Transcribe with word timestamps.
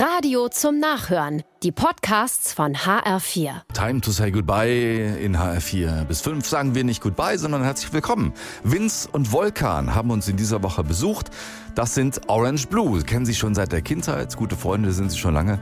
Radio 0.00 0.48
zum 0.48 0.78
Nachhören. 0.78 1.42
Die 1.64 1.72
Podcasts 1.72 2.52
von 2.52 2.76
HR4. 2.76 3.62
Time 3.74 4.00
to 4.00 4.12
say 4.12 4.30
goodbye 4.30 5.18
in 5.20 5.36
HR4. 5.36 6.04
Bis 6.04 6.20
fünf 6.20 6.46
sagen 6.46 6.76
wir 6.76 6.84
nicht 6.84 7.02
goodbye, 7.02 7.36
sondern 7.36 7.64
herzlich 7.64 7.92
willkommen. 7.92 8.32
Vince 8.62 9.08
und 9.10 9.32
Volkan 9.32 9.96
haben 9.96 10.12
uns 10.12 10.28
in 10.28 10.36
dieser 10.36 10.62
Woche 10.62 10.84
besucht. 10.84 11.30
Das 11.74 11.96
sind 11.96 12.20
Orange 12.28 12.68
Blue. 12.68 13.02
Kennen 13.02 13.26
Sie 13.26 13.34
schon 13.34 13.56
seit 13.56 13.72
der 13.72 13.82
Kindheit. 13.82 14.36
Gute 14.36 14.54
Freunde 14.54 14.92
sind 14.92 15.10
sie 15.10 15.18
schon 15.18 15.34
lange. 15.34 15.58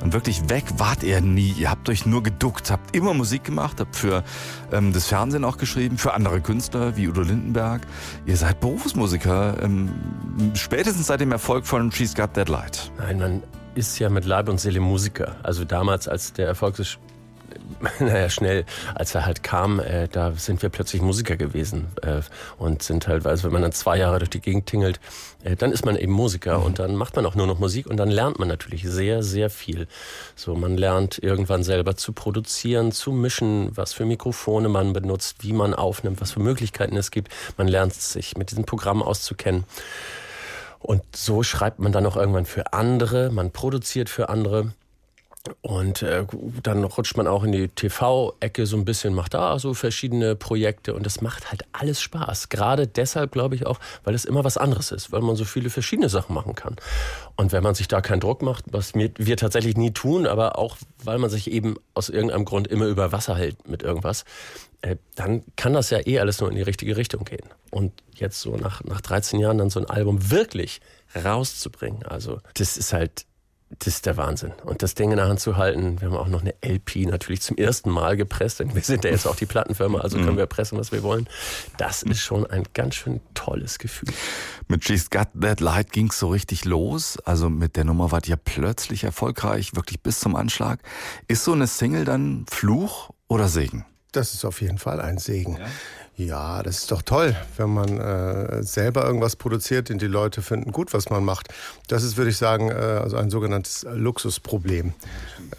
Und 0.00 0.12
wirklich 0.12 0.48
weg 0.48 0.64
wart 0.76 1.02
ihr 1.02 1.20
nie. 1.20 1.52
Ihr 1.58 1.68
habt 1.68 1.88
euch 1.88 2.06
nur 2.06 2.22
geduckt, 2.22 2.70
habt 2.70 2.94
immer 2.94 3.14
Musik 3.14 3.42
gemacht, 3.42 3.80
habt 3.80 3.96
für 3.96 4.22
ähm, 4.70 4.92
das 4.92 5.08
Fernsehen 5.08 5.44
auch 5.44 5.56
geschrieben, 5.56 5.98
für 5.98 6.14
andere 6.14 6.40
Künstler 6.40 6.96
wie 6.96 7.08
Udo 7.08 7.22
Lindenberg. 7.22 7.82
Ihr 8.26 8.36
seid 8.36 8.60
Berufsmusiker, 8.60 9.60
ähm, 9.60 9.90
spätestens 10.54 11.08
seit 11.08 11.20
dem 11.20 11.32
Erfolg 11.32 11.66
von 11.66 11.90
She's 11.90 12.14
Got 12.14 12.34
That 12.34 12.48
Light. 12.48 12.92
Nein, 12.96 13.18
man 13.18 13.42
ist 13.74 13.98
ja 13.98 14.08
mit 14.08 14.24
Leib 14.24 14.48
und 14.48 14.60
Seele 14.60 14.80
Musiker. 14.80 15.36
Also 15.42 15.64
damals, 15.64 16.08
als 16.08 16.32
der 16.32 16.46
Erfolg 16.46 16.78
ist, 16.78 16.98
naja, 18.00 18.28
schnell, 18.28 18.64
als 18.94 19.14
er 19.14 19.26
halt 19.26 19.42
kam, 19.42 19.80
äh, 19.80 20.08
da 20.08 20.32
sind 20.32 20.62
wir 20.62 20.68
plötzlich 20.68 21.02
Musiker 21.02 21.36
gewesen 21.36 21.88
äh, 22.02 22.20
und 22.58 22.82
sind 22.82 23.08
halt, 23.08 23.26
also 23.26 23.44
wenn 23.44 23.52
man 23.52 23.62
dann 23.62 23.72
zwei 23.72 23.98
Jahre 23.98 24.18
durch 24.18 24.30
die 24.30 24.40
Gegend 24.40 24.66
tingelt, 24.66 25.00
äh, 25.42 25.56
dann 25.56 25.72
ist 25.72 25.84
man 25.84 25.96
eben 25.96 26.12
Musiker 26.12 26.58
mhm. 26.58 26.64
und 26.64 26.78
dann 26.78 26.96
macht 26.96 27.16
man 27.16 27.26
auch 27.26 27.34
nur 27.34 27.46
noch 27.46 27.58
Musik 27.58 27.86
und 27.86 27.96
dann 27.96 28.10
lernt 28.10 28.38
man 28.38 28.48
natürlich 28.48 28.84
sehr, 28.84 29.22
sehr 29.22 29.50
viel. 29.50 29.86
So, 30.36 30.54
man 30.54 30.76
lernt 30.76 31.18
irgendwann 31.22 31.62
selber 31.62 31.96
zu 31.96 32.12
produzieren, 32.12 32.92
zu 32.92 33.12
mischen, 33.12 33.70
was 33.76 33.92
für 33.92 34.04
Mikrofone 34.04 34.68
man 34.68 34.92
benutzt, 34.92 35.38
wie 35.40 35.52
man 35.52 35.74
aufnimmt, 35.74 36.20
was 36.20 36.32
für 36.32 36.40
Möglichkeiten 36.40 36.96
es 36.96 37.10
gibt. 37.10 37.32
Man 37.56 37.68
lernt 37.68 37.94
sich 37.94 38.36
mit 38.36 38.50
diesem 38.50 38.64
Programm 38.64 39.02
auszukennen. 39.02 39.64
Und 40.82 41.02
so 41.14 41.42
schreibt 41.42 41.78
man 41.78 41.92
dann 41.92 42.06
auch 42.06 42.16
irgendwann 42.16 42.46
für 42.46 42.72
andere, 42.72 43.30
man 43.30 43.52
produziert 43.52 44.08
für 44.08 44.28
andere. 44.28 44.72
Und 45.60 46.02
äh, 46.02 46.24
dann 46.62 46.84
rutscht 46.84 47.16
man 47.16 47.26
auch 47.26 47.42
in 47.42 47.50
die 47.50 47.68
TV-Ecke 47.68 48.64
so 48.64 48.76
ein 48.76 48.84
bisschen, 48.84 49.12
macht 49.12 49.34
da 49.34 49.58
so 49.58 49.74
verschiedene 49.74 50.36
Projekte 50.36 50.94
und 50.94 51.04
das 51.04 51.20
macht 51.20 51.50
halt 51.50 51.64
alles 51.72 52.00
Spaß. 52.00 52.48
Gerade 52.48 52.86
deshalb 52.86 53.32
glaube 53.32 53.56
ich 53.56 53.66
auch, 53.66 53.80
weil 54.04 54.14
es 54.14 54.24
immer 54.24 54.44
was 54.44 54.56
anderes 54.56 54.92
ist, 54.92 55.10
weil 55.10 55.20
man 55.20 55.34
so 55.34 55.44
viele 55.44 55.68
verschiedene 55.68 56.08
Sachen 56.08 56.32
machen 56.32 56.54
kann. 56.54 56.76
Und 57.36 57.50
wenn 57.50 57.64
man 57.64 57.74
sich 57.74 57.88
da 57.88 58.00
keinen 58.00 58.20
Druck 58.20 58.42
macht, 58.42 58.66
was 58.70 58.94
wir 58.94 59.36
tatsächlich 59.36 59.76
nie 59.76 59.90
tun, 59.90 60.28
aber 60.28 60.58
auch 60.58 60.76
weil 61.02 61.18
man 61.18 61.28
sich 61.28 61.50
eben 61.50 61.74
aus 61.94 62.08
irgendeinem 62.08 62.44
Grund 62.44 62.68
immer 62.68 62.86
über 62.86 63.10
Wasser 63.10 63.34
hält 63.34 63.68
mit 63.68 63.82
irgendwas, 63.82 64.24
äh, 64.82 64.96
dann 65.16 65.42
kann 65.56 65.72
das 65.72 65.90
ja 65.90 66.06
eh 66.06 66.20
alles 66.20 66.40
nur 66.40 66.50
in 66.50 66.56
die 66.56 66.62
richtige 66.62 66.96
Richtung 66.96 67.24
gehen. 67.24 67.48
Und 67.72 67.92
jetzt 68.14 68.40
so 68.40 68.56
nach, 68.56 68.84
nach 68.84 69.00
13 69.00 69.40
Jahren 69.40 69.58
dann 69.58 69.70
so 69.70 69.80
ein 69.80 69.90
Album 69.90 70.30
wirklich 70.30 70.80
rauszubringen, 71.16 72.04
also 72.04 72.38
das 72.54 72.76
ist 72.76 72.92
halt 72.92 73.26
das 73.78 73.94
ist 73.94 74.06
der 74.06 74.16
Wahnsinn. 74.16 74.52
Und 74.64 74.82
das 74.82 74.94
Ding 74.94 75.10
in 75.10 75.16
der 75.16 75.28
Hand 75.28 75.40
zu 75.40 75.56
halten, 75.56 76.00
wir 76.00 76.08
haben 76.08 76.16
auch 76.16 76.28
noch 76.28 76.40
eine 76.42 76.54
LP 76.64 77.06
natürlich 77.06 77.42
zum 77.42 77.56
ersten 77.56 77.90
Mal 77.90 78.16
gepresst, 78.16 78.60
denn 78.60 78.74
wir 78.74 78.82
sind 78.82 79.04
ja 79.04 79.10
jetzt 79.10 79.26
auch 79.26 79.36
die 79.36 79.46
Plattenfirma, 79.46 80.00
also 80.00 80.18
können 80.18 80.32
mhm. 80.32 80.38
wir 80.38 80.46
pressen, 80.46 80.78
was 80.78 80.92
wir 80.92 81.02
wollen. 81.02 81.28
Das 81.78 82.02
ist 82.02 82.20
schon 82.20 82.46
ein 82.46 82.64
ganz 82.74 82.94
schön 82.94 83.20
tolles 83.34 83.78
Gefühl. 83.78 84.12
Mit 84.68 84.84
She's 84.84 85.10
Got 85.10 85.28
That 85.40 85.60
Light 85.60 85.92
ging's 85.92 86.18
so 86.18 86.28
richtig 86.28 86.64
los. 86.64 87.18
Also 87.24 87.48
mit 87.48 87.76
der 87.76 87.84
Nummer 87.84 88.12
wart 88.12 88.28
ihr 88.28 88.36
plötzlich 88.36 89.04
erfolgreich, 89.04 89.74
wirklich 89.74 90.00
bis 90.00 90.20
zum 90.20 90.36
Anschlag. 90.36 90.80
Ist 91.28 91.44
so 91.44 91.52
eine 91.52 91.66
Single 91.66 92.04
dann 92.04 92.46
Fluch 92.50 93.10
oder 93.28 93.48
Segen? 93.48 93.84
Das 94.12 94.34
ist 94.34 94.44
auf 94.44 94.60
jeden 94.60 94.78
Fall 94.78 95.00
ein 95.00 95.18
Segen. 95.18 95.56
Ja? 95.56 95.66
Ja, 96.16 96.62
das 96.62 96.78
ist 96.78 96.90
doch 96.90 97.00
toll, 97.00 97.34
wenn 97.56 97.70
man 97.70 97.98
äh, 97.98 98.62
selber 98.62 99.04
irgendwas 99.04 99.34
produziert 99.34 99.90
und 99.90 100.02
die 100.02 100.06
Leute 100.06 100.42
finden 100.42 100.70
gut, 100.70 100.92
was 100.92 101.08
man 101.08 101.24
macht. 101.24 101.48
Das 101.88 102.02
ist, 102.02 102.18
würde 102.18 102.30
ich 102.30 102.36
sagen, 102.36 102.70
äh, 102.70 102.74
also 102.74 103.16
ein 103.16 103.30
sogenanntes 103.30 103.86
Luxusproblem. 103.90 104.92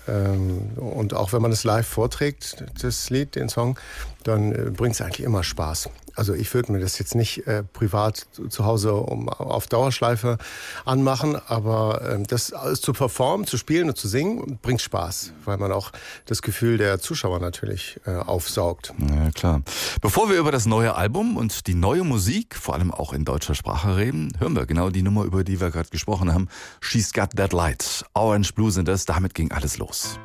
Ähm, 0.07 0.69
und 0.75 1.15
auch 1.15 1.33
wenn 1.33 1.41
man 1.41 1.51
es 1.51 1.63
live 1.63 1.87
vorträgt, 1.87 2.63
das 2.79 3.09
Lied, 3.09 3.35
den 3.35 3.49
Song, 3.49 3.79
dann 4.27 4.51
äh, 4.51 4.71
bringt 4.71 4.95
es 4.95 5.01
eigentlich 5.01 5.25
immer 5.25 5.43
Spaß. 5.43 5.89
Also 6.15 6.33
ich 6.33 6.53
würde 6.53 6.71
mir 6.71 6.79
das 6.79 6.99
jetzt 6.99 7.15
nicht 7.15 7.47
äh, 7.47 7.63
privat 7.63 8.27
zu 8.49 8.65
Hause 8.65 8.93
um, 8.93 9.29
auf 9.29 9.67
Dauerschleife 9.67 10.37
anmachen, 10.85 11.35
aber 11.47 12.01
äh, 12.01 12.23
das 12.23 12.53
zu 12.75 12.93
performen, 12.93 13.47
zu 13.47 13.57
spielen 13.57 13.89
und 13.89 13.97
zu 13.97 14.07
singen, 14.07 14.59
bringt 14.61 14.81
Spaß, 14.81 15.33
weil 15.45 15.57
man 15.57 15.71
auch 15.71 15.91
das 16.25 16.41
Gefühl 16.41 16.77
der 16.77 16.99
Zuschauer 16.99 17.39
natürlich 17.39 17.99
äh, 18.05 18.11
aufsaugt. 18.11 18.93
Ja, 19.09 19.31
klar. 19.31 19.61
Bevor 20.01 20.29
wir 20.29 20.37
über 20.37 20.51
das 20.51 20.65
neue 20.65 20.95
Album 20.95 21.37
und 21.37 21.67
die 21.67 21.75
neue 21.75 22.03
Musik, 22.03 22.55
vor 22.55 22.75
allem 22.75 22.91
auch 22.91 23.13
in 23.13 23.25
deutscher 23.25 23.55
Sprache 23.55 23.97
reden, 23.97 24.31
hören 24.39 24.55
wir 24.55 24.65
genau 24.65 24.89
die 24.89 25.01
Nummer, 25.01 25.23
über 25.23 25.43
die 25.43 25.59
wir 25.59 25.71
gerade 25.71 25.89
gesprochen 25.89 26.33
haben. 26.33 26.47
She's 26.79 27.11
Got 27.13 27.31
That 27.35 27.53
Light. 27.53 28.05
Orange 28.13 28.53
Blue 28.53 28.71
sind 28.71 28.87
es, 28.87 29.05
damit 29.05 29.33
ging 29.33 29.51
alles 29.51 29.77
los. 29.77 30.19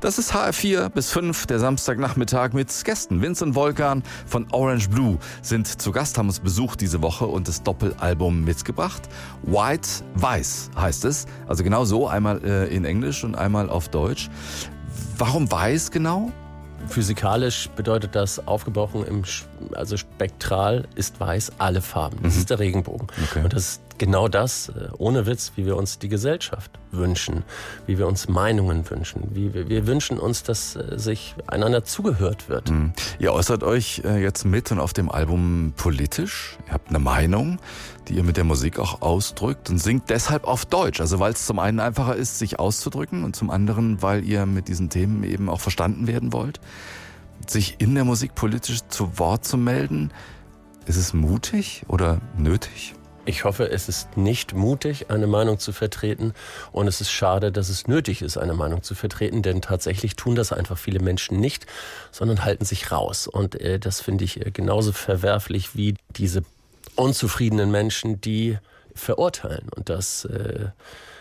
Das 0.00 0.18
ist 0.18 0.34
HR4 0.34 0.88
bis 0.88 1.10
5, 1.10 1.46
der 1.46 1.60
Samstagnachmittag 1.60 2.52
mit 2.54 2.72
Gästen. 2.84 3.22
Vincent 3.22 3.54
Volkan 3.54 4.02
von 4.26 4.46
Orange 4.50 4.88
Blue 4.88 5.18
sind 5.42 5.80
zu 5.80 5.92
Gast, 5.92 6.18
haben 6.18 6.28
uns 6.28 6.40
besucht 6.40 6.80
diese 6.80 7.02
Woche 7.02 7.26
und 7.26 7.46
das 7.46 7.62
Doppelalbum 7.62 8.42
mitgebracht. 8.42 9.02
White 9.42 9.88
Weiß 10.14 10.70
heißt 10.76 11.04
es. 11.04 11.26
Also 11.46 11.62
genau 11.62 11.84
so, 11.84 12.08
einmal 12.08 12.42
äh, 12.44 12.74
in 12.74 12.84
Englisch 12.84 13.22
und 13.22 13.36
einmal 13.36 13.70
auf 13.70 13.88
Deutsch. 13.88 14.28
Warum 15.18 15.50
weiß 15.50 15.90
genau? 15.90 16.32
Physikalisch 16.88 17.68
bedeutet 17.76 18.16
das 18.16 18.44
aufgebrochen 18.46 19.04
im, 19.06 19.22
also 19.74 19.96
spektral 19.96 20.88
ist 20.96 21.20
weiß 21.20 21.52
alle 21.58 21.80
Farben. 21.80 22.18
Das 22.22 22.34
mhm. 22.34 22.40
ist 22.40 22.50
der 22.50 22.58
Regenbogen. 22.58 23.06
Okay. 23.30 23.44
Und 23.44 23.52
das 23.52 23.80
genau 23.98 24.28
das, 24.28 24.68
äh, 24.68 24.88
ohne 24.98 25.26
Witz, 25.26 25.52
wie 25.56 25.66
wir 25.66 25.76
uns 25.76 25.98
die 25.98 26.08
Gesellschaft 26.08 26.70
wünschen, 26.90 27.44
wie 27.86 27.98
wir 27.98 28.06
uns 28.06 28.28
Meinungen 28.28 28.88
wünschen, 28.88 29.28
wie 29.32 29.54
wir, 29.54 29.68
wir 29.68 29.86
wünschen 29.86 30.18
uns, 30.18 30.42
dass 30.42 30.76
äh, 30.76 30.98
sich 30.98 31.34
einander 31.46 31.84
zugehört 31.84 32.48
wird. 32.48 32.70
Mhm. 32.70 32.92
Ihr 33.18 33.32
äußert 33.32 33.62
euch 33.62 34.02
äh, 34.04 34.22
jetzt 34.22 34.44
mit 34.44 34.70
und 34.72 34.78
auf 34.78 34.92
dem 34.92 35.10
Album 35.10 35.72
politisch. 35.76 36.58
Ihr 36.66 36.74
habt 36.74 36.88
eine 36.90 36.98
Meinung, 36.98 37.58
die 38.08 38.14
ihr 38.14 38.24
mit 38.24 38.36
der 38.36 38.44
Musik 38.44 38.78
auch 38.78 39.02
ausdrückt 39.02 39.70
und 39.70 39.78
singt 39.78 40.10
deshalb 40.10 40.44
auf 40.44 40.64
Deutsch. 40.64 41.00
Also 41.00 41.18
weil 41.20 41.32
es 41.32 41.46
zum 41.46 41.58
einen 41.58 41.80
einfacher 41.80 42.16
ist, 42.16 42.38
sich 42.38 42.58
auszudrücken 42.58 43.24
und 43.24 43.36
zum 43.36 43.50
anderen, 43.50 44.02
weil 44.02 44.24
ihr 44.24 44.46
mit 44.46 44.68
diesen 44.68 44.90
Themen 44.90 45.24
eben 45.24 45.48
auch 45.48 45.60
verstanden 45.60 46.06
werden 46.06 46.32
wollt. 46.32 46.60
Sich 47.46 47.76
in 47.78 47.94
der 47.94 48.04
Musik 48.04 48.34
politisch 48.34 48.80
zu 48.88 49.18
Wort 49.18 49.44
zu 49.44 49.56
melden, 49.56 50.12
ist 50.86 50.96
es 50.96 51.12
mutig 51.12 51.84
oder 51.88 52.20
nötig? 52.36 52.94
Ich 53.24 53.44
hoffe, 53.44 53.70
es 53.70 53.88
ist 53.88 54.16
nicht 54.16 54.52
mutig, 54.52 55.10
eine 55.10 55.28
Meinung 55.28 55.60
zu 55.60 55.72
vertreten. 55.72 56.34
Und 56.72 56.88
es 56.88 57.00
ist 57.00 57.12
schade, 57.12 57.52
dass 57.52 57.68
es 57.68 57.86
nötig 57.86 58.20
ist, 58.20 58.36
eine 58.36 58.54
Meinung 58.54 58.82
zu 58.82 58.96
vertreten, 58.96 59.42
denn 59.42 59.62
tatsächlich 59.62 60.16
tun 60.16 60.34
das 60.34 60.52
einfach 60.52 60.76
viele 60.76 60.98
Menschen 60.98 61.38
nicht, 61.38 61.66
sondern 62.10 62.44
halten 62.44 62.64
sich 62.64 62.90
raus. 62.90 63.28
Und 63.28 63.60
äh, 63.60 63.78
das 63.78 64.00
finde 64.00 64.24
ich 64.24 64.44
äh, 64.44 64.50
genauso 64.50 64.90
verwerflich 64.90 65.76
wie 65.76 65.94
diese 66.10 66.42
unzufriedenen 66.96 67.70
Menschen, 67.70 68.20
die 68.20 68.58
verurteilen. 68.94 69.68
Und 69.74 69.88
das 69.88 70.24
äh, 70.24 70.70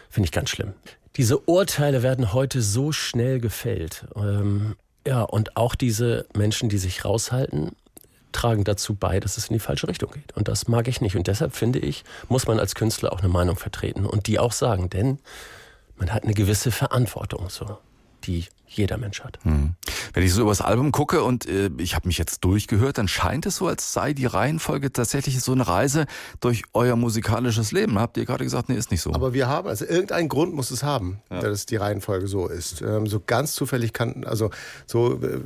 finde 0.09 0.25
ich 0.25 0.31
ganz 0.31 0.49
schlimm. 0.49 0.73
Diese 1.17 1.37
Urteile 1.37 2.01
werden 2.01 2.33
heute 2.33 2.63
so 2.63 2.91
schnell 2.91 3.39
gefällt. 3.39 4.05
Ähm, 4.15 4.75
ja, 5.05 5.21
und 5.21 5.55
auch 5.55 5.75
diese 5.75 6.25
Menschen, 6.33 6.69
die 6.69 6.77
sich 6.79 7.05
raushalten, 7.05 7.75
tragen 8.31 8.63
dazu 8.63 8.95
bei, 8.95 9.19
dass 9.19 9.37
es 9.37 9.47
in 9.47 9.53
die 9.53 9.59
falsche 9.59 9.87
Richtung 9.87 10.11
geht. 10.11 10.35
Und 10.35 10.47
das 10.47 10.67
mag 10.67 10.87
ich 10.87 11.01
nicht. 11.01 11.15
Und 11.15 11.27
deshalb 11.27 11.55
finde 11.55 11.79
ich, 11.79 12.03
muss 12.29 12.47
man 12.47 12.59
als 12.59 12.75
Künstler 12.75 13.13
auch 13.13 13.19
eine 13.19 13.29
Meinung 13.29 13.55
vertreten 13.55 14.05
und 14.05 14.27
die 14.27 14.39
auch 14.39 14.51
sagen, 14.51 14.89
denn 14.89 15.19
man 15.95 16.13
hat 16.13 16.23
eine 16.23 16.33
gewisse 16.33 16.71
Verantwortung, 16.71 17.49
so, 17.49 17.77
die 18.21 18.45
jeder 18.73 18.97
Mensch 18.97 19.21
hat. 19.21 19.37
Hm. 19.43 19.75
Wenn 20.13 20.23
ich 20.23 20.33
so 20.33 20.41
über 20.41 20.51
das 20.51 20.61
Album 20.61 20.91
gucke 20.91 21.23
und 21.23 21.45
äh, 21.45 21.69
ich 21.77 21.93
habe 21.95 22.07
mich 22.07 22.17
jetzt 22.17 22.43
durchgehört, 22.45 22.97
dann 22.97 23.07
scheint 23.07 23.45
es 23.45 23.57
so, 23.57 23.67
als 23.67 23.91
sei 23.91 24.13
die 24.13 24.25
Reihenfolge 24.25 24.93
tatsächlich 24.93 25.41
so 25.41 25.51
eine 25.51 25.67
Reise 25.67 26.05
durch 26.39 26.63
euer 26.73 26.95
musikalisches 26.95 27.73
Leben. 27.73 27.99
Habt 27.99 28.17
ihr 28.17 28.25
gerade 28.25 28.45
gesagt, 28.45 28.69
nee, 28.69 28.75
ist 28.75 28.91
nicht 28.91 29.01
so. 29.01 29.13
Aber 29.13 29.33
wir 29.33 29.47
haben, 29.47 29.67
also 29.67 29.85
irgendein 29.85 30.29
Grund 30.29 30.53
muss 30.53 30.71
es 30.71 30.83
haben, 30.83 31.21
ja. 31.29 31.41
dass 31.41 31.65
die 31.65 31.75
Reihenfolge 31.75 32.27
so 32.27 32.47
ist. 32.47 32.81
Ähm, 32.81 33.07
so 33.07 33.19
ganz 33.19 33.53
zufällig 33.53 33.91
kann, 33.91 34.23
also 34.23 34.51
so, 34.85 35.21
äh, 35.21 35.39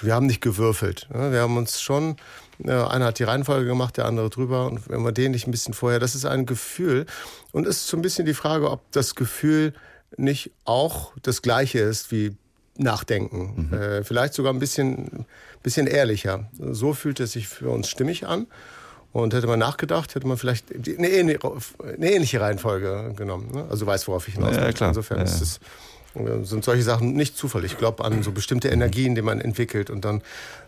wir 0.00 0.14
haben 0.14 0.26
nicht 0.26 0.40
gewürfelt. 0.40 1.08
Ne? 1.12 1.32
Wir 1.32 1.42
haben 1.42 1.56
uns 1.56 1.82
schon 1.82 2.16
einer 2.66 3.06
hat 3.06 3.18
die 3.18 3.24
Reihenfolge 3.24 3.66
gemacht, 3.66 3.96
der 3.96 4.04
andere 4.04 4.28
drüber. 4.28 4.66
Und 4.66 4.88
wenn 4.90 5.02
wir 5.02 5.12
den 5.12 5.32
nicht 5.32 5.46
ein 5.46 5.50
bisschen 5.50 5.72
vorher, 5.72 5.98
das 5.98 6.14
ist 6.14 6.26
ein 6.26 6.44
Gefühl. 6.44 7.06
Und 7.52 7.66
es 7.66 7.76
ist 7.76 7.86
so 7.86 7.96
ein 7.96 8.02
bisschen 8.02 8.26
die 8.26 8.34
Frage, 8.34 8.70
ob 8.70 8.82
das 8.92 9.14
Gefühl 9.14 9.72
nicht 10.16 10.50
auch 10.64 11.12
das 11.22 11.42
gleiche 11.42 11.78
ist 11.78 12.10
wie 12.12 12.36
Nachdenken. 12.76 13.68
Mhm. 13.70 13.78
Äh, 13.78 14.04
vielleicht 14.04 14.34
sogar 14.34 14.52
ein 14.52 14.58
bisschen, 14.58 15.26
bisschen 15.62 15.86
ehrlicher. 15.86 16.48
So 16.58 16.94
fühlt 16.94 17.20
es 17.20 17.32
sich 17.32 17.48
für 17.48 17.70
uns 17.70 17.88
stimmig 17.88 18.26
an. 18.26 18.46
Und 19.12 19.34
hätte 19.34 19.48
man 19.48 19.58
nachgedacht, 19.58 20.14
hätte 20.14 20.28
man 20.28 20.36
vielleicht 20.36 20.66
eine, 20.72 21.08
ähnliche 21.08 22.40
Reihenfolge 22.40 23.12
genommen. 23.16 23.50
Ne? 23.52 23.66
Also 23.68 23.84
weiß, 23.84 24.06
worauf 24.06 24.28
ich 24.28 24.34
hinaus 24.34 24.54
ja, 24.54 24.70
klar. 24.70 24.90
Insofern 24.90 25.18
ja. 25.18 25.24
ist 25.24 25.40
es 25.40 25.60
sind 26.42 26.64
solche 26.64 26.82
Sachen 26.82 27.12
nicht 27.12 27.36
zufällig. 27.36 27.72
Ich 27.72 27.78
glaube 27.78 28.04
an 28.04 28.22
so 28.22 28.32
bestimmte 28.32 28.68
Energien, 28.68 29.14
die 29.14 29.22
man 29.22 29.40
entwickelt 29.40 29.90
und 29.90 30.04
dann 30.04 30.22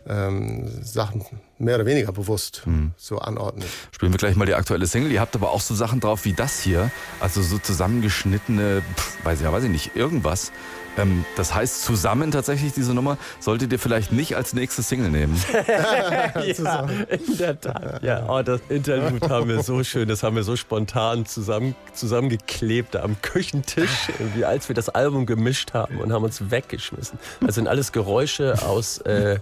ähm, 0.06 0.69
Sachen 0.83 1.25
mehr 1.59 1.77
oder 1.77 1.87
weniger 1.87 2.12
bewusst 2.12 2.62
mhm. 2.67 2.93
so 2.97 3.19
anordnet. 3.19 3.69
Spielen 3.91 4.12
wir 4.12 4.19
gleich 4.19 4.37
mal 4.37 4.47
die 4.47 4.55
aktuelle 4.55 4.87
Single. 4.87 5.11
Ihr 5.11 5.21
habt 5.21 5.35
aber 5.35 5.50
auch 5.50 5.61
so 5.61 5.75
Sachen 5.75 6.00
drauf 6.00 6.25
wie 6.25 6.33
das 6.33 6.61
hier, 6.61 6.91
also 7.21 7.43
so 7.43 7.59
zusammengeschnittene, 7.59 8.83
pff, 8.97 9.25
weiß 9.25 9.39
ich 9.41 9.44
ja, 9.44 9.53
weiß 9.53 9.65
ich 9.65 9.71
nicht, 9.71 9.97
irgendwas. 9.97 10.53
Ähm, 10.99 11.25
das 11.37 11.55
heißt 11.55 11.83
zusammen 11.83 12.31
tatsächlich 12.31 12.73
diese 12.73 12.94
Nummer 12.94 13.17
solltet 13.41 13.73
ihr 13.73 13.79
vielleicht 13.79 14.12
nicht 14.12 14.37
als 14.37 14.53
nächste 14.53 14.83
Single 14.83 15.11
nehmen. 15.11 15.43
ja, 15.69 16.87
in 17.09 17.37
der 17.39 17.61
Tat. 17.61 18.03
Ja, 18.03 18.29
oh, 18.29 18.43
das 18.43 18.61
Interlude 18.69 19.29
haben 19.29 19.49
wir 19.49 19.62
so 19.62 19.83
schön, 19.85 20.09
das 20.09 20.23
haben 20.23 20.37
wir 20.37 20.43
so 20.43 20.56
spontan 20.56 21.27
zusammen, 21.27 21.75
zusammengeklebt 21.94 22.97
am 22.97 23.21
Küchentisch, 23.23 24.09
wie 24.35 24.44
als 24.44 24.69
wir 24.69 24.75
das 24.75 24.89
Album 24.89 25.27
gemischt 25.27 25.73
haben 25.73 25.99
und 25.99 26.12
haben 26.12 26.25
uns 26.25 26.50
weggeschmissen. 26.50 27.19
Das 27.41 27.55
sind 27.55 27.69
alles 27.69 27.93
Geräusche 27.93 28.62
aus 28.62 28.99
äh, 28.99 29.39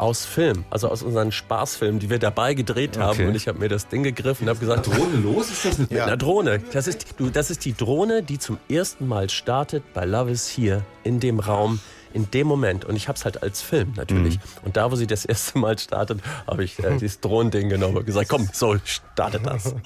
aus 0.00 0.24
Film, 0.24 0.64
also 0.70 0.88
aus 0.88 1.02
unseren 1.02 1.30
Spaßfilmen, 1.30 2.00
die 2.00 2.08
wir 2.08 2.18
dabei 2.18 2.54
gedreht 2.54 2.98
haben. 2.98 3.10
Okay. 3.10 3.28
Und 3.28 3.34
ich 3.34 3.48
habe 3.48 3.58
mir 3.58 3.68
das 3.68 3.88
Ding 3.88 4.02
gegriffen 4.02 4.44
und 4.44 4.48
habe 4.48 4.58
gesagt: 4.58 4.86
Drohne 4.86 5.16
los? 5.16 5.50
Ist 5.50 5.64
das 5.64 5.78
mit 5.78 5.90
ja. 5.90 6.06
einer 6.06 6.16
Drohne? 6.16 6.60
Das 6.72 6.86
ist, 6.86 7.14
du, 7.18 7.28
das 7.28 7.50
ist 7.50 7.64
die 7.64 7.74
Drohne, 7.74 8.22
die 8.22 8.38
zum 8.38 8.58
ersten 8.68 9.06
Mal 9.06 9.28
startet 9.28 9.84
bei 9.92 10.06
Love 10.06 10.30
is 10.30 10.48
Here 10.56 10.82
in 11.04 11.20
dem 11.20 11.38
Raum 11.38 11.80
in 12.12 12.28
dem 12.32 12.48
Moment, 12.48 12.84
und 12.84 12.96
ich 12.96 13.06
habe 13.06 13.16
es 13.16 13.24
halt 13.24 13.44
als 13.44 13.62
Film 13.62 13.92
natürlich, 13.94 14.34
mhm. 14.36 14.42
und 14.64 14.76
da, 14.76 14.90
wo 14.90 14.96
sie 14.96 15.06
das 15.06 15.24
erste 15.24 15.58
Mal 15.58 15.78
startet, 15.78 16.20
habe 16.44 16.64
ich 16.64 16.82
äh, 16.82 16.96
dieses 17.00 17.20
Drohending 17.20 17.68
genommen 17.68 17.98
und 17.98 18.04
gesagt, 18.04 18.28
komm, 18.28 18.48
so 18.52 18.76
startet 18.84 19.46
das. 19.46 19.74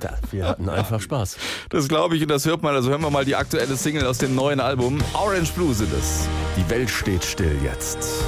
Da, 0.00 0.16
wir 0.30 0.46
hatten 0.46 0.68
einfach 0.68 1.00
Spaß. 1.00 1.38
Das 1.70 1.88
glaube 1.88 2.14
ich 2.14 2.22
und 2.22 2.28
das 2.28 2.46
hört 2.46 2.62
man. 2.62 2.74
Also 2.74 2.90
hören 2.90 3.00
wir 3.00 3.10
mal 3.10 3.24
die 3.24 3.34
aktuelle 3.34 3.76
Single 3.76 4.06
aus 4.06 4.18
dem 4.18 4.34
neuen 4.34 4.60
Album. 4.60 5.02
Orange 5.14 5.50
Blue 5.54 5.74
sind 5.74 5.92
es. 5.92 6.28
Die 6.58 6.68
Welt 6.70 6.90
steht 6.90 7.24
still 7.24 7.56
jetzt. 7.62 8.24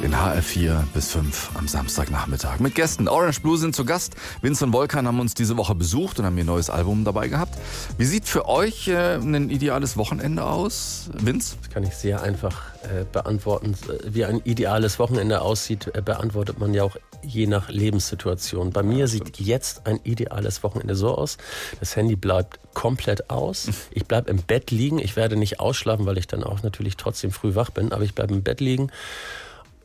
In 0.00 0.14
HR4 0.14 0.84
bis 0.94 1.10
5 1.10 1.50
am 1.56 1.66
Samstagnachmittag. 1.66 2.60
Mit 2.60 2.76
Gästen. 2.76 3.08
Orange 3.08 3.40
Blue 3.40 3.58
sind 3.58 3.74
zu 3.74 3.84
Gast. 3.84 4.14
Vince 4.42 4.64
und 4.64 4.72
Volkan 4.72 5.08
haben 5.08 5.18
uns 5.18 5.34
diese 5.34 5.56
Woche 5.56 5.74
besucht 5.74 6.20
und 6.20 6.24
haben 6.24 6.38
ihr 6.38 6.44
neues 6.44 6.70
Album 6.70 7.04
dabei 7.04 7.26
gehabt. 7.26 7.58
Wie 7.98 8.04
sieht 8.04 8.28
für 8.28 8.46
euch 8.46 8.86
äh, 8.86 9.16
ein 9.16 9.50
ideales 9.50 9.96
Wochenende 9.96 10.44
aus, 10.44 11.10
Vince? 11.14 11.56
Das 11.60 11.70
kann 11.70 11.82
ich 11.82 11.94
sehr 11.94 12.22
einfach 12.22 12.62
äh, 12.84 13.04
beantworten. 13.10 13.74
Wie 14.04 14.24
ein 14.24 14.40
ideales 14.44 15.00
Wochenende 15.00 15.40
aussieht, 15.40 15.90
äh, 15.92 16.00
beantwortet 16.00 16.60
man 16.60 16.74
ja 16.74 16.84
auch 16.84 16.96
je 17.22 17.48
nach 17.48 17.68
Lebenssituation. 17.68 18.70
Bei 18.70 18.84
mir 18.84 19.00
ja, 19.00 19.06
sieht 19.08 19.40
jetzt 19.40 19.84
ein 19.88 19.98
ideales 20.04 20.62
Wochenende 20.62 20.94
so 20.94 21.12
aus. 21.16 21.38
Das 21.80 21.96
Handy 21.96 22.14
bleibt 22.14 22.60
komplett 22.72 23.30
aus. 23.30 23.68
Ich 23.90 24.04
bleibe 24.04 24.30
im 24.30 24.38
Bett 24.38 24.70
liegen. 24.70 25.00
Ich 25.00 25.16
werde 25.16 25.36
nicht 25.36 25.58
ausschlafen, 25.58 26.06
weil 26.06 26.18
ich 26.18 26.28
dann 26.28 26.44
auch 26.44 26.62
natürlich 26.62 26.96
trotzdem 26.96 27.32
früh 27.32 27.56
wach 27.56 27.70
bin. 27.70 27.92
Aber 27.92 28.04
ich 28.04 28.14
bleibe 28.14 28.32
im 28.32 28.44
Bett 28.44 28.60
liegen 28.60 28.92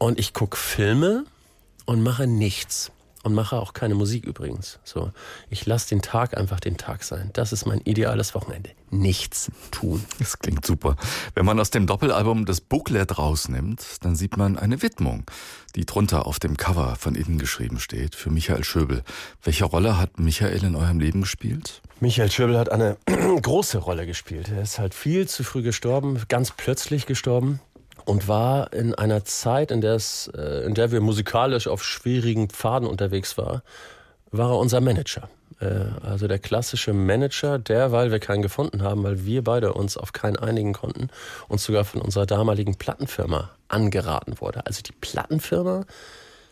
und 0.04 0.20
ich 0.20 0.34
gucke 0.34 0.58
Filme 0.58 1.24
und 1.86 2.04
mache 2.04 2.28
nichts. 2.28 2.92
Und 3.26 3.34
mache 3.34 3.56
auch 3.56 3.72
keine 3.72 3.96
Musik 3.96 4.26
übrigens. 4.26 4.80
So, 4.84 5.14
ich 5.50 5.66
lasse 5.66 5.88
den 5.88 6.02
Tag 6.02 6.36
einfach 6.36 6.60
den 6.60 6.76
Tag 6.76 7.06
sein. 7.06 7.30
Das 7.32 7.54
ist 7.54 7.66
mein 7.66 7.80
ideales 7.86 8.36
Wochenende. 8.36 8.72
Nichts 8.90 9.50
tun. 9.72 10.04
Das 10.20 10.40
klingt 10.40 10.66
super. 10.66 10.98
Wenn 11.34 11.46
man 11.46 11.58
aus 11.58 11.70
dem 11.70 11.88
Doppelalbum 11.88 12.46
das 12.46 12.60
Booklet 12.60 13.18
rausnimmt, 13.18 14.04
dann 14.04 14.18
sieht 14.18 14.36
man 14.36 14.58
eine 14.58 14.82
Widmung, 14.82 15.24
die 15.78 15.86
drunter 15.86 16.28
auf 16.28 16.38
dem 16.38 16.58
Cover 16.58 16.98
von 16.98 17.16
innen 17.16 17.38
geschrieben 17.38 17.80
steht, 17.80 18.14
für 18.14 18.30
Michael 18.30 18.66
Schöbel. 18.66 19.04
Welche 19.42 19.64
Rolle 19.64 19.98
hat 19.98 20.20
Michael 20.20 20.66
in 20.66 20.76
eurem 20.76 21.00
Leben 21.00 21.22
gespielt? 21.22 21.82
Michael 22.02 22.30
Schöbel 22.30 22.58
hat 22.58 22.70
eine 22.70 22.98
große 23.42 23.78
Rolle 23.78 24.06
gespielt. 24.06 24.50
Er 24.50 24.64
ist 24.64 24.80
halt 24.80 24.94
viel 24.94 25.30
zu 25.30 25.46
früh 25.46 25.62
gestorben, 25.62 26.22
ganz 26.28 26.52
plötzlich 26.52 27.06
gestorben 27.06 27.62
und 28.06 28.28
war 28.28 28.74
in 28.74 28.94
einer 28.94 29.26
Zeit, 29.26 29.72
in, 29.72 29.82
der's, 29.82 30.30
äh, 30.36 30.66
in 30.66 30.74
der 30.74 30.92
wir 30.92 31.02
musikalisch 31.02 31.68
auf 31.68 31.84
schwierigen 31.84 32.50
Pfaden 32.50 32.88
unterwegs 32.88 33.38
waren, 33.38 33.62
war 34.32 34.52
er 34.52 34.58
unser 34.58 34.82
Manager. 34.82 35.30
Äh, 35.60 36.06
also 36.06 36.28
der 36.28 36.40
klassische 36.40 36.94
Manager, 36.94 37.60
der, 37.60 37.92
weil 37.92 38.12
wir 38.12 38.20
keinen 38.20 38.42
gefunden 38.42 38.82
haben, 38.82 39.04
weil 39.04 39.26
wir 39.26 39.44
beide 39.44 39.74
uns 39.74 39.98
auf 39.98 40.14
keinen 40.14 40.38
einigen 40.38 40.74
konnten, 40.74 41.10
uns 41.48 41.64
sogar 41.64 41.86
von 41.86 42.02
unserer 42.02 42.26
damaligen 42.26 42.76
Plattenfirma 42.76 43.52
angeraten 43.68 44.40
wurde. 44.40 44.66
Also 44.66 44.82
die 44.82 44.94
Plattenfirma 44.94 45.86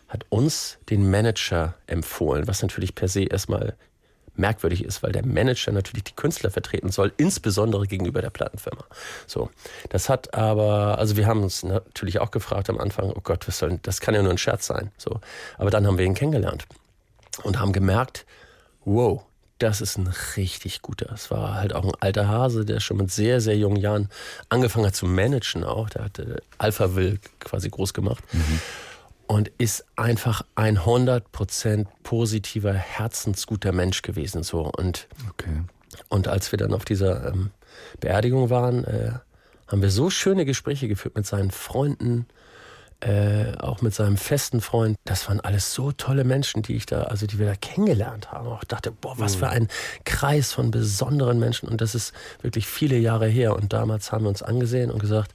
hat 0.08 0.26
uns 0.28 0.78
den 0.90 1.10
Manager 1.10 1.74
empfohlen, 1.86 2.46
was 2.46 2.62
natürlich 2.62 2.94
per 2.94 3.08
se 3.08 3.24
erstmal 3.24 3.76
merkwürdig 4.34 4.84
ist, 4.84 5.02
weil 5.02 5.12
der 5.12 5.24
Manager 5.24 5.72
natürlich 5.72 6.04
die 6.04 6.14
Künstler 6.14 6.50
vertreten 6.50 6.90
soll, 6.90 7.12
insbesondere 7.16 7.86
gegenüber 7.86 8.22
der 8.22 8.30
Plattenfirma. 8.30 8.84
So, 9.26 9.50
das 9.90 10.08
hat 10.08 10.34
aber, 10.34 10.98
also 10.98 11.16
wir 11.16 11.26
haben 11.26 11.42
uns 11.42 11.62
natürlich 11.62 12.18
auch 12.18 12.30
gefragt 12.30 12.70
am 12.70 12.78
Anfang, 12.78 13.10
oh 13.10 13.20
Gott, 13.22 13.46
was 13.46 13.58
soll, 13.58 13.78
das 13.82 14.00
kann 14.00 14.14
ja 14.14 14.22
nur 14.22 14.30
ein 14.30 14.38
Scherz 14.38 14.66
sein. 14.66 14.90
So, 14.96 15.20
aber 15.58 15.70
dann 15.70 15.86
haben 15.86 15.98
wir 15.98 16.04
ihn 16.04 16.14
kennengelernt 16.14 16.66
und 17.42 17.58
haben 17.58 17.72
gemerkt, 17.72 18.26
wow, 18.84 19.22
das 19.58 19.80
ist 19.80 19.96
ein 19.96 20.12
richtig 20.36 20.82
guter. 20.82 21.12
Es 21.12 21.30
war 21.30 21.54
halt 21.54 21.72
auch 21.72 21.84
ein 21.84 21.92
alter 22.00 22.26
Hase, 22.26 22.64
der 22.64 22.80
schon 22.80 22.96
mit 22.96 23.12
sehr, 23.12 23.40
sehr 23.40 23.56
jungen 23.56 23.76
Jahren 23.76 24.08
angefangen 24.48 24.86
hat 24.86 24.96
zu 24.96 25.06
managen 25.06 25.62
auch. 25.62 25.88
Der 25.90 26.04
hatte 26.04 26.42
Alpha 26.58 26.96
Will 26.96 27.20
quasi 27.38 27.70
groß 27.70 27.94
gemacht. 27.94 28.24
Mhm 28.32 28.60
und 29.26 29.48
ist 29.58 29.84
einfach 29.96 30.42
ein 30.54 30.78
100% 30.78 31.86
positiver, 32.02 32.72
herzensguter 32.72 33.72
Mensch 33.72 34.02
gewesen. 34.02 34.42
So. 34.42 34.70
Und, 34.76 35.08
okay. 35.30 35.62
und 36.08 36.28
als 36.28 36.52
wir 36.52 36.58
dann 36.58 36.74
auf 36.74 36.84
dieser 36.84 37.28
ähm, 37.28 37.50
Beerdigung 38.00 38.50
waren, 38.50 38.84
äh, 38.84 39.12
haben 39.68 39.82
wir 39.82 39.90
so 39.90 40.10
schöne 40.10 40.44
Gespräche 40.44 40.88
geführt 40.88 41.16
mit 41.16 41.26
seinen 41.26 41.50
Freunden, 41.50 42.26
äh, 43.00 43.56
auch 43.58 43.80
mit 43.80 43.94
seinem 43.94 44.16
festen 44.16 44.60
Freund. 44.60 44.96
Das 45.04 45.28
waren 45.28 45.40
alles 45.40 45.74
so 45.74 45.92
tolle 45.92 46.24
Menschen, 46.24 46.62
die 46.62 46.76
ich 46.76 46.86
da, 46.86 47.04
also 47.04 47.26
die 47.26 47.38
wir 47.38 47.46
da 47.46 47.54
kennengelernt 47.54 48.30
haben. 48.30 48.48
Ich 48.60 48.68
dachte, 48.68 48.92
boah, 48.92 49.18
was 49.18 49.34
für 49.34 49.46
mhm. 49.46 49.52
ein 49.52 49.68
Kreis 50.04 50.52
von 50.52 50.70
besonderen 50.70 51.38
Menschen. 51.38 51.68
Und 51.68 51.80
das 51.80 51.94
ist 51.94 52.12
wirklich 52.42 52.66
viele 52.66 52.98
Jahre 52.98 53.26
her. 53.26 53.56
Und 53.56 53.72
damals 53.72 54.12
haben 54.12 54.24
wir 54.24 54.28
uns 54.28 54.42
angesehen 54.42 54.90
und 54.90 54.98
gesagt, 54.98 55.34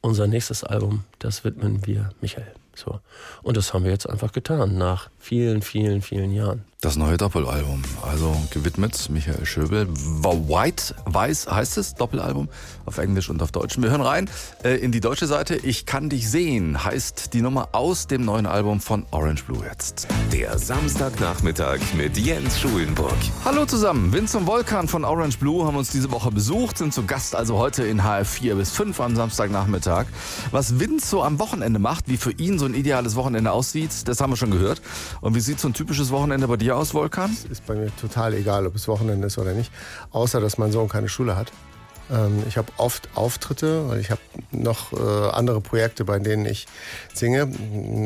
unser 0.00 0.26
nächstes 0.26 0.64
Album, 0.64 1.04
das 1.18 1.44
widmen 1.44 1.86
wir 1.86 2.10
Michael. 2.20 2.52
So. 2.76 3.00
Und 3.42 3.56
das 3.56 3.72
haben 3.72 3.84
wir 3.84 3.90
jetzt 3.90 4.08
einfach 4.08 4.32
getan, 4.32 4.76
nach 4.76 5.10
vielen, 5.18 5.62
vielen, 5.62 6.02
vielen 6.02 6.32
Jahren. 6.32 6.64
Das 6.84 6.96
neue 6.96 7.16
Doppelalbum, 7.16 7.80
also 8.02 8.36
gewidmet 8.50 9.08
Michael 9.08 9.46
Schöbel. 9.46 9.88
White, 9.88 10.94
Weiß 11.06 11.46
heißt 11.50 11.78
es, 11.78 11.94
Doppelalbum, 11.94 12.50
auf 12.84 12.98
Englisch 12.98 13.30
und 13.30 13.40
auf 13.40 13.52
Deutsch. 13.52 13.78
Wir 13.78 13.88
hören 13.88 14.02
rein 14.02 14.28
äh, 14.62 14.76
in 14.76 14.92
die 14.92 15.00
deutsche 15.00 15.26
Seite. 15.26 15.56
Ich 15.56 15.86
kann 15.86 16.10
dich 16.10 16.30
sehen, 16.30 16.84
heißt 16.84 17.32
die 17.32 17.40
Nummer 17.40 17.70
aus 17.72 18.06
dem 18.06 18.26
neuen 18.26 18.44
Album 18.44 18.82
von 18.82 19.06
Orange 19.12 19.44
Blue 19.44 19.64
jetzt. 19.66 20.08
Der 20.30 20.58
Samstagnachmittag 20.58 21.78
mit 21.96 22.18
Jens 22.18 22.60
Schulenburg. 22.60 23.16
Hallo 23.46 23.64
zusammen, 23.64 24.12
Vince 24.12 24.36
und 24.36 24.46
Volkan 24.46 24.86
von 24.86 25.06
Orange 25.06 25.38
Blue 25.38 25.66
haben 25.66 25.78
uns 25.78 25.90
diese 25.90 26.10
Woche 26.10 26.30
besucht, 26.30 26.76
sind 26.76 26.92
zu 26.92 27.06
Gast 27.06 27.34
also 27.34 27.56
heute 27.56 27.84
in 27.84 28.02
HR4 28.02 28.56
bis 28.56 28.72
5 28.72 29.00
am 29.00 29.16
Samstagnachmittag. 29.16 30.04
Was 30.50 30.78
Vince 30.78 31.08
so 31.08 31.22
am 31.22 31.38
Wochenende 31.38 31.78
macht, 31.78 32.08
wie 32.08 32.18
für 32.18 32.32
ihn 32.32 32.58
so 32.58 32.66
ein 32.66 32.74
ideales 32.74 33.16
Wochenende 33.16 33.52
aussieht, 33.52 34.06
das 34.06 34.20
haben 34.20 34.32
wir 34.32 34.36
schon 34.36 34.50
gehört. 34.50 34.82
Und 35.22 35.34
wie 35.34 35.40
sieht 35.40 35.58
so 35.58 35.68
ein 35.68 35.72
typisches 35.72 36.10
Wochenende 36.10 36.46
bei 36.46 36.58
dir 36.58 36.73
aus, 36.76 36.94
Volkan? 36.94 37.30
Es 37.32 37.44
ist 37.44 37.66
bei 37.66 37.74
mir 37.74 37.94
total 37.96 38.34
egal, 38.34 38.66
ob 38.66 38.74
es 38.74 38.88
Wochenende 38.88 39.26
ist 39.26 39.38
oder 39.38 39.52
nicht. 39.52 39.72
Außer, 40.10 40.40
dass 40.40 40.58
mein 40.58 40.72
Sohn 40.72 40.88
keine 40.88 41.08
Schule 41.08 41.36
hat. 41.36 41.52
Ähm, 42.10 42.42
ich 42.48 42.56
habe 42.56 42.68
oft 42.76 43.08
Auftritte, 43.14 43.88
weil 43.88 44.00
ich 44.00 44.10
habe 44.10 44.20
noch 44.50 44.92
äh, 44.92 45.30
andere 45.30 45.60
Projekte, 45.60 46.04
bei 46.04 46.18
denen 46.18 46.46
ich 46.46 46.66
singe. 47.12 47.48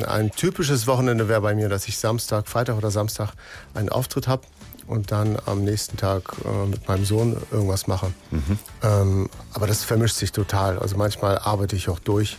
Ein 0.07 0.31
typisches 0.31 0.87
Wochenende 0.87 1.29
wäre 1.29 1.41
bei 1.41 1.55
mir, 1.55 1.69
dass 1.69 1.89
ich 1.89 1.99
Samstag, 1.99 2.49
Freitag 2.49 2.77
oder 2.77 2.91
Samstag 2.91 3.33
einen 3.75 3.89
Auftritt 3.89 4.29
habe 4.29 4.43
und 4.87 5.13
dann 5.13 5.37
am 5.47 5.65
nächsten 5.65 5.97
Tag 5.97 6.33
äh, 6.45 6.67
mit 6.67 6.89
meinem 6.89 7.05
Sohn 7.05 7.37
irgendwas 7.51 7.87
mache. 7.87 8.13
Mhm. 8.31 8.59
Ähm, 8.83 9.31
aber 9.53 9.67
das 9.67 9.85
vermischt 9.85 10.17
sich 10.17 10.33
total. 10.33 10.79
Also 10.79 10.97
manchmal 10.97 11.39
arbeite 11.39 11.77
ich 11.77 11.89
auch 11.89 11.99
durch 11.99 12.39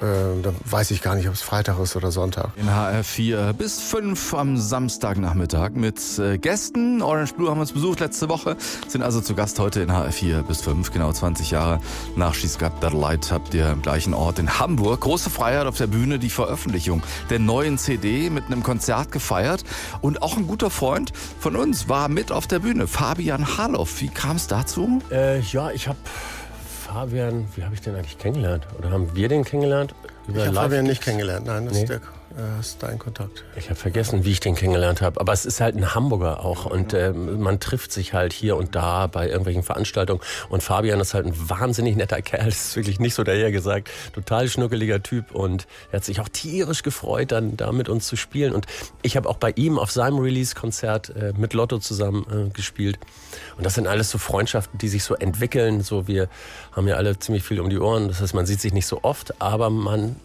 äh, 0.00 0.42
da 0.42 0.52
weiß 0.64 0.90
ich 0.90 1.02
gar 1.02 1.14
nicht, 1.14 1.28
ob 1.28 1.34
es 1.34 1.42
Freitag 1.42 1.78
ist 1.78 1.96
oder 1.96 2.10
Sonntag. 2.10 2.50
In 2.56 2.68
HR4 2.68 3.52
bis 3.52 3.80
5 3.80 4.34
am 4.34 4.56
Samstagnachmittag 4.56 5.70
mit 5.70 6.00
äh, 6.18 6.38
Gästen. 6.38 7.02
Orange 7.02 7.34
Blue 7.34 7.50
haben 7.50 7.60
uns 7.60 7.72
besucht 7.72 8.00
letzte 8.00 8.28
Woche, 8.28 8.56
sind 8.88 9.02
also 9.02 9.20
zu 9.20 9.34
Gast 9.34 9.58
heute 9.58 9.80
in 9.80 9.90
HR4 9.90 10.42
bis 10.42 10.62
5, 10.62 10.90
genau 10.90 11.12
20 11.12 11.50
Jahre 11.50 11.80
nach 12.16 12.34
She's 12.34 12.58
Got 12.58 12.80
That 12.80 12.92
Light 12.92 13.30
habt 13.30 13.54
ihr 13.54 13.70
im 13.70 13.82
gleichen 13.82 14.14
Ort 14.14 14.38
in 14.38 14.58
Hamburg. 14.58 15.00
Große 15.00 15.30
Freiheit 15.30 15.66
auf 15.66 15.76
der 15.76 15.86
Bühne, 15.86 16.18
die 16.18 16.30
Veröffentlichung 16.30 17.02
der 17.30 17.38
neuen 17.38 17.78
CD 17.78 18.30
mit 18.30 18.46
einem 18.46 18.62
Konzert 18.62 19.12
gefeiert. 19.12 19.64
Und 20.00 20.22
auch 20.22 20.36
ein 20.36 20.46
guter 20.46 20.70
Freund 20.70 21.12
von 21.38 21.56
uns 21.56 21.88
war 21.88 22.08
mit 22.08 22.32
auf 22.32 22.46
der 22.46 22.58
Bühne, 22.58 22.86
Fabian 22.86 23.56
Harloff. 23.56 24.00
Wie 24.00 24.08
kam 24.08 24.36
es 24.36 24.46
dazu? 24.46 25.00
Äh, 25.10 25.40
ja, 25.40 25.70
ich 25.70 25.88
habe 25.88 25.98
Fabian, 26.94 27.48
wie 27.56 27.64
habe 27.64 27.74
ich 27.74 27.80
den 27.80 27.96
eigentlich 27.96 28.18
kennengelernt? 28.18 28.68
Oder 28.78 28.92
haben 28.92 29.16
wir 29.16 29.28
den 29.28 29.42
kennengelernt? 29.42 29.96
Über 30.28 30.38
ich 30.38 30.46
habe 30.46 30.54
Fabian 30.54 30.84
nicht 30.84 31.02
kennengelernt, 31.02 31.44
nein. 31.44 31.66
Das 31.66 31.74
nee. 31.74 31.86
der, 31.86 31.96
äh, 31.96 32.00
hast 32.58 32.82
du 32.82 32.86
deinen 32.86 32.98
Kontakt? 32.98 33.44
Ich 33.56 33.66
habe 33.70 33.76
vergessen, 33.76 34.24
wie 34.24 34.32
ich 34.32 34.40
den 34.40 34.54
kennengelernt 34.54 35.00
habe. 35.02 35.20
Aber 35.20 35.32
es 35.32 35.46
ist 35.46 35.60
halt 35.60 35.76
ein 35.76 35.94
Hamburger 35.94 36.44
auch. 36.44 36.66
Und 36.66 36.92
äh, 36.92 37.12
man 37.12 37.60
trifft 37.60 37.92
sich 37.92 38.12
halt 38.12 38.32
hier 38.32 38.56
und 38.56 38.74
da 38.74 39.06
bei 39.06 39.28
irgendwelchen 39.28 39.62
Veranstaltungen. 39.62 40.20
Und 40.48 40.62
Fabian 40.62 41.00
ist 41.00 41.14
halt 41.14 41.26
ein 41.26 41.48
wahnsinnig 41.48 41.96
netter 41.96 42.22
Kerl. 42.22 42.44
Das 42.54 42.66
ist 42.66 42.76
wirklich 42.76 43.00
nicht 43.00 43.14
so 43.14 43.24
daher 43.24 43.50
gesagt. 43.50 43.90
Total 44.12 44.48
schnuckeliger 44.48 45.02
Typ. 45.02 45.32
Und 45.32 45.66
er 45.90 45.96
hat 45.98 46.04
sich 46.04 46.20
auch 46.20 46.28
tierisch 46.28 46.82
gefreut, 46.82 47.32
dann 47.32 47.56
da 47.56 47.72
mit 47.72 47.88
uns 47.88 48.06
zu 48.06 48.16
spielen. 48.16 48.54
Und 48.54 48.66
ich 49.02 49.16
habe 49.16 49.28
auch 49.28 49.36
bei 49.36 49.52
ihm 49.56 49.78
auf 49.78 49.90
seinem 49.90 50.18
Release-Konzert 50.18 51.10
äh, 51.10 51.32
mit 51.36 51.54
Lotto 51.54 51.78
zusammen 51.78 52.26
äh, 52.30 52.50
gespielt. 52.50 52.98
Und 53.56 53.64
das 53.64 53.74
sind 53.74 53.86
alles 53.86 54.10
so 54.10 54.18
Freundschaften, 54.18 54.78
die 54.78 54.88
sich 54.88 55.04
so 55.04 55.14
entwickeln. 55.14 55.82
So 55.82 56.06
wir 56.06 56.28
haben 56.72 56.88
ja 56.88 56.96
alle 56.96 57.18
ziemlich 57.18 57.44
viel 57.44 57.60
um 57.60 57.70
die 57.70 57.78
Ohren. 57.78 58.08
Das 58.08 58.20
heißt, 58.20 58.34
man 58.34 58.46
sieht 58.46 58.60
sich 58.60 58.72
nicht 58.72 58.86
so 58.86 59.00
oft, 59.02 59.40
aber 59.40 59.70
man 59.70 60.16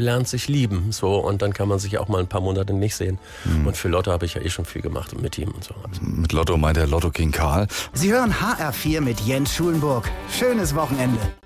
lernt 0.00 0.28
sich 0.28 0.48
lieben. 0.48 0.92
So, 0.92 1.16
und 1.16 1.42
dann 1.42 1.52
kann 1.52 1.68
man 1.68 1.78
sich 1.78 1.98
auch 1.98 2.08
mal 2.08 2.18
ein 2.18 2.26
paar 2.26 2.40
Monate 2.40 2.72
nicht 2.72 2.96
sehen. 2.96 3.18
Mhm. 3.44 3.66
Und 3.68 3.76
für 3.76 3.88
Lotto 3.88 4.10
habe 4.10 4.26
ich 4.26 4.34
ja 4.34 4.42
eh 4.42 4.50
schon 4.50 4.64
viel 4.64 4.82
gemacht 4.82 5.20
mit 5.20 5.38
ihm 5.38 5.50
und 5.50 5.64
so. 5.64 5.74
Mit 6.00 6.32
Lotto 6.32 6.56
meint 6.56 6.76
der 6.76 6.86
Lotto 6.86 7.10
King 7.10 7.30
Karl. 7.30 7.66
Sie 7.92 8.12
hören 8.12 8.34
HR4 8.34 9.00
mit 9.00 9.20
Jens 9.20 9.54
Schulenburg. 9.54 10.10
Schönes 10.36 10.74
Wochenende. 10.74 11.20